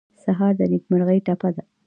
[0.23, 1.63] سهار د نیکمرغۍ ټپه ده.